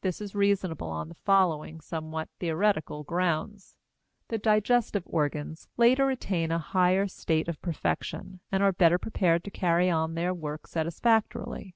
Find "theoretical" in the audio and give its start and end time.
2.40-3.04